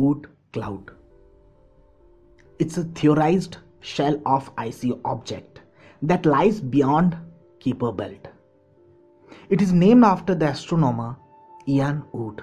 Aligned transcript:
Oort 0.00 0.26
cloud. 0.54 0.92
It's 2.58 2.78
a 2.78 2.84
theorized 2.84 3.58
shell 3.80 4.20
of 4.24 4.50
icy 4.56 4.92
object 5.04 5.60
that 6.00 6.24
lies 6.24 6.60
beyond 6.74 7.16
Kuiper 7.60 7.94
Belt. 7.94 8.28
It 9.50 9.60
is 9.60 9.72
named 9.72 10.04
after 10.04 10.34
the 10.34 10.48
astronomer 10.48 11.16
Jan 11.66 12.02
Oort, 12.14 12.40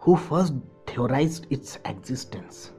who 0.00 0.16
first 0.16 0.54
theorized 0.88 1.46
its 1.50 1.78
existence. 1.84 2.72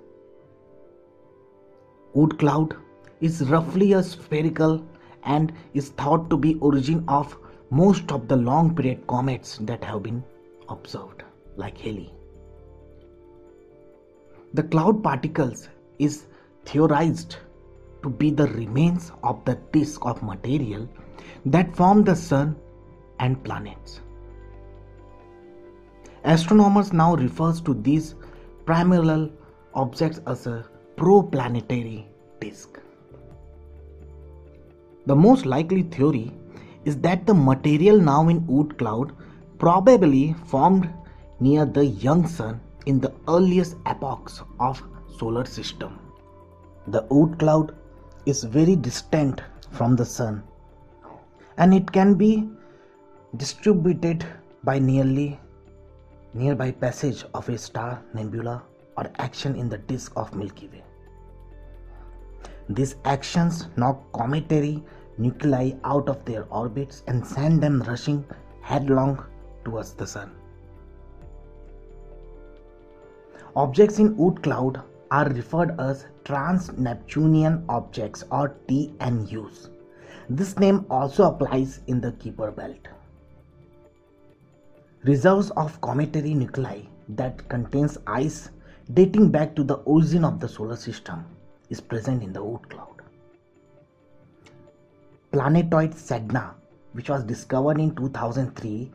Oort 2.15 2.37
cloud 2.37 2.75
is 3.21 3.49
roughly 3.49 3.93
a 3.93 4.03
spherical 4.03 4.85
and 5.23 5.53
is 5.73 5.89
thought 6.01 6.29
to 6.29 6.37
be 6.37 6.55
origin 6.55 7.03
of 7.07 7.37
most 7.69 8.11
of 8.11 8.27
the 8.27 8.35
long 8.35 8.75
period 8.75 9.07
comets 9.07 9.57
that 9.61 9.83
have 9.85 10.03
been 10.03 10.21
observed 10.67 11.23
like 11.55 11.77
Halley. 11.77 12.13
The 14.55 14.63
cloud 14.63 15.03
particles 15.03 15.67
is 15.99 16.27
theorized 16.63 17.35
to 18.03 18.09
be 18.09 18.31
the 18.31 18.47
remains 18.47 19.11
of 19.21 19.43
the 19.43 19.55
disk 19.73 20.05
of 20.05 20.23
material 20.23 20.87
that 21.45 21.75
form 21.75 22.05
the 22.05 22.15
sun 22.15 22.55
and 23.19 23.43
planets. 23.43 23.99
Astronomers 26.23 26.93
now 26.93 27.15
refers 27.15 27.59
to 27.61 27.73
these 27.73 28.15
primordial 28.65 29.29
objects 29.73 30.21
as 30.25 30.47
a 30.47 30.65
protoplanetary 30.95 32.05
disk. 32.39 32.79
The 35.05 35.17
most 35.17 35.45
likely 35.45 35.83
theory 35.83 36.31
is 36.85 36.95
that 36.99 37.25
the 37.25 37.33
material 37.33 37.99
now 37.99 38.29
in 38.29 38.39
Oort 38.47 38.77
cloud 38.77 39.11
probably 39.57 40.33
formed 40.45 40.89
near 41.41 41.65
the 41.65 41.85
young 41.85 42.25
sun 42.25 42.61
in 42.85 42.99
the 42.99 43.13
earliest 43.27 43.77
epochs 43.85 44.41
of 44.59 44.81
solar 45.17 45.45
system. 45.45 45.99
The 46.87 47.03
Oort 47.03 47.39
cloud 47.39 47.75
is 48.25 48.43
very 48.43 48.75
distant 48.75 49.41
from 49.71 49.95
the 49.95 50.05
sun 50.05 50.43
and 51.57 51.73
it 51.73 51.91
can 51.91 52.15
be 52.15 52.47
distributed 53.37 54.25
by 54.63 54.79
nearly 54.79 55.39
nearby 56.33 56.71
passage 56.71 57.23
of 57.33 57.47
a 57.49 57.57
star 57.57 58.01
nebula 58.13 58.63
or 58.97 59.09
action 59.19 59.55
in 59.55 59.69
the 59.69 59.77
disk 59.77 60.11
of 60.15 60.33
Milky 60.35 60.67
Way. 60.67 60.83
These 62.69 62.95
actions 63.05 63.67
knock 63.77 64.11
cometary 64.11 64.83
nuclei 65.17 65.73
out 65.83 66.09
of 66.09 66.25
their 66.25 66.45
orbits 66.49 67.03
and 67.07 67.25
send 67.25 67.61
them 67.61 67.81
rushing 67.83 68.25
headlong 68.61 69.23
towards 69.63 69.93
the 69.93 70.07
sun. 70.07 70.31
Objects 73.55 73.99
in 73.99 74.15
Oort 74.15 74.43
cloud 74.43 74.81
are 75.11 75.29
referred 75.29 75.79
as 75.79 76.07
trans-Neptunian 76.25 77.63
objects 77.69 78.23
or 78.31 78.55
TNOs. 78.67 79.69
This 80.29 80.57
name 80.57 80.85
also 80.89 81.23
applies 81.25 81.81
in 81.87 82.01
the 82.01 82.11
Kuiper 82.13 82.53
belt. 82.55 82.87
Reserves 85.03 85.51
of 85.51 85.79
cometary 85.81 86.33
nuclei 86.33 86.81
that 87.09 87.47
contains 87.47 87.97
ice 88.07 88.49
dating 88.93 89.29
back 89.29 89.55
to 89.55 89.63
the 89.63 89.75
origin 89.85 90.25
of 90.25 90.39
the 90.39 90.49
solar 90.49 90.75
system 90.75 91.23
is 91.69 91.79
present 91.79 92.23
in 92.23 92.33
the 92.33 92.41
Oort 92.41 92.69
cloud. 92.69 93.01
Planetoid 95.31 95.91
Sedna, 95.91 96.53
which 96.93 97.09
was 97.09 97.23
discovered 97.23 97.79
in 97.79 97.95
2003, 97.95 98.91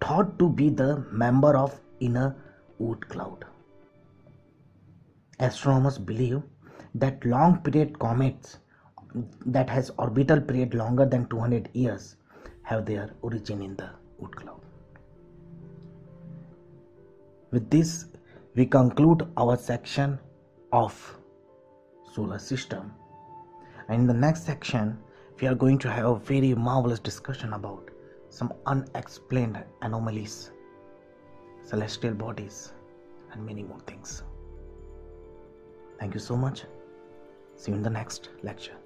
thought 0.00 0.38
to 0.38 0.48
be 0.48 0.68
the 0.68 1.04
member 1.12 1.56
of 1.56 1.80
inner 2.00 2.34
Oort 2.80 3.08
cloud. 3.08 3.44
Astronomers 5.42 5.98
believe 5.98 6.40
that 6.94 7.24
long 7.24 7.58
period 7.62 7.98
comets 7.98 8.58
that 9.44 9.68
has 9.68 9.90
orbital 9.98 10.40
period 10.40 10.72
longer 10.72 11.04
than 11.04 11.26
200 11.28 11.68
years 11.72 12.16
have 12.62 12.86
their 12.86 13.10
origin 13.22 13.60
in 13.60 13.74
the 13.74 13.90
Oort 14.22 14.36
cloud. 14.36 14.60
With 17.50 17.68
this, 17.70 18.06
we 18.54 18.66
conclude 18.66 19.26
our 19.36 19.56
section 19.56 20.18
of 20.72 21.18
solar 22.14 22.38
system. 22.38 22.92
And 23.88 24.02
in 24.02 24.06
the 24.06 24.14
next 24.14 24.44
section, 24.44 24.96
we 25.40 25.48
are 25.48 25.56
going 25.56 25.78
to 25.78 25.90
have 25.90 26.06
a 26.06 26.18
very 26.20 26.54
marvelous 26.54 27.00
discussion 27.00 27.52
about 27.52 27.90
some 28.28 28.52
unexplained 28.66 29.58
anomalies, 29.82 30.52
celestial 31.64 32.14
bodies, 32.14 32.74
and 33.32 33.44
many 33.44 33.64
more 33.64 33.80
things. 33.80 34.22
Thank 36.02 36.14
you 36.14 36.20
so 36.20 36.36
much. 36.36 36.64
See 37.54 37.70
you 37.70 37.76
in 37.76 37.82
the 37.84 37.88
next 37.88 38.30
lecture. 38.42 38.81